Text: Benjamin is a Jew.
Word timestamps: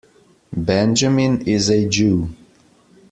Benjamin 0.57 1.41
is 1.45 1.69
a 1.69 1.87
Jew. 1.87 2.29